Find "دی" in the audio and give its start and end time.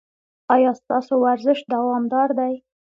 2.37-2.53